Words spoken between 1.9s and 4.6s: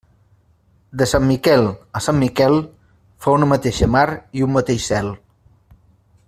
a sant Miquel fa una mateixa mar i un